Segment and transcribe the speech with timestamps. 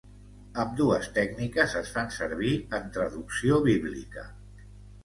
[0.63, 4.27] Ambdues tècniques es fan servir en traducció bíblica.